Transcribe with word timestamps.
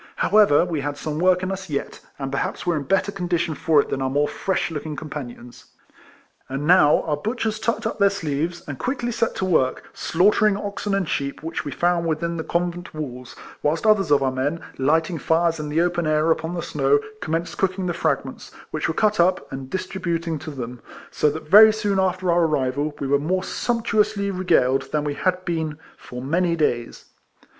However, 0.15 0.65
we 0.65 0.81
had 0.81 0.97
some 0.97 1.19
work 1.19 1.43
in 1.43 1.51
us 1.51 1.69
yet; 1.69 1.99
and 2.17 2.31
perhaps 2.31 2.65
were 2.65 2.75
in 2.75 2.85
better 2.85 3.11
condhion 3.11 3.55
for 3.55 3.79
it 3.79 3.89
than 3.89 4.01
our 4.01 4.09
more 4.09 4.27
fresh 4.27 4.71
RIFLEMAN 4.71 4.97
HARRIS. 4.97 4.97
155 4.97 4.97
lookino' 4.97 5.35
comrades. 5.37 5.65
And 6.49 6.65
now 6.65 7.03
our 7.03 7.17
butchers 7.17 7.59
o 7.59 7.61
tucked 7.61 7.85
up 7.85 7.99
their 7.99 8.09
sleeves, 8.09 8.63
and 8.67 8.79
quickly 8.79 9.11
set 9.11 9.35
to 9.35 9.45
work, 9.45 9.91
slaughtering 9.93 10.57
oxen 10.57 10.95
and 10.95 11.07
sheep, 11.07 11.43
which 11.43 11.63
we 11.63 11.71
found 11.71 12.07
within 12.07 12.35
the 12.37 12.43
convent 12.43 12.95
walls; 12.95 13.35
whilst 13.61 13.85
others 13.85 14.09
of 14.09 14.23
our 14.23 14.31
men, 14.31 14.61
lighting 14.79 15.19
fires 15.19 15.59
in 15.59 15.69
the 15.69 15.81
open 15.81 16.07
air 16.07 16.31
upon 16.31 16.55
the 16.55 16.63
snow, 16.63 16.99
commenced 17.21 17.59
cooking 17.59 17.85
the 17.85 17.93
fragments, 17.93 18.49
which 18.71 18.87
were 18.87 18.95
cut 18.95 19.19
up, 19.19 19.51
and 19.51 19.69
distri 19.69 20.01
buting 20.01 20.39
to 20.39 20.49
them; 20.49 20.81
so 21.11 21.29
that 21.29 21.47
very 21.47 21.71
soon 21.71 21.99
after 21.99 22.31
our 22.31 22.45
arrival, 22.45 22.95
we 22.99 23.05
were 23.05 23.19
more 23.19 23.43
sumptuously 23.43 24.31
regaled 24.31 24.91
than 24.91 25.03
we 25.03 25.13
had 25.13 25.45
been 25.45 25.77
for 25.95 26.23
many 26.23 26.55
days. 26.55 27.05